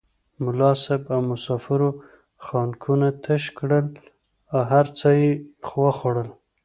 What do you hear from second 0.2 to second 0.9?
ملا